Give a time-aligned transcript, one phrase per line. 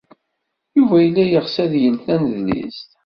[0.77, 2.89] Yuba yella yeɣs ad yel tanedlist.